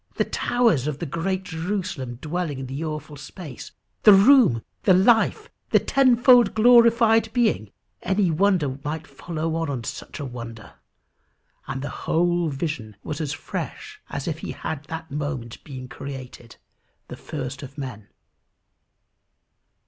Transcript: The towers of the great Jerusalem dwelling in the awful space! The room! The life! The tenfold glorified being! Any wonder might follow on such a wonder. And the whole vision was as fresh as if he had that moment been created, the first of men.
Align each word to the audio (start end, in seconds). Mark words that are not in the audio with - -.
The 0.15 0.25
towers 0.25 0.87
of 0.87 0.97
the 0.97 1.05
great 1.05 1.43
Jerusalem 1.43 2.15
dwelling 2.15 2.57
in 2.57 2.65
the 2.65 2.83
awful 2.83 3.17
space! 3.17 3.69
The 4.01 4.13
room! 4.15 4.63
The 4.81 4.95
life! 4.95 5.51
The 5.69 5.77
tenfold 5.79 6.55
glorified 6.55 7.31
being! 7.33 7.69
Any 8.01 8.31
wonder 8.31 8.79
might 8.83 9.05
follow 9.05 9.53
on 9.55 9.83
such 9.83 10.19
a 10.19 10.25
wonder. 10.25 10.73
And 11.67 11.83
the 11.83 11.89
whole 12.09 12.49
vision 12.49 12.95
was 13.03 13.21
as 13.21 13.31
fresh 13.31 14.01
as 14.09 14.27
if 14.27 14.39
he 14.39 14.53
had 14.53 14.85
that 14.85 15.11
moment 15.11 15.63
been 15.63 15.87
created, 15.87 16.55
the 17.07 17.15
first 17.15 17.61
of 17.61 17.77
men. 17.77 18.07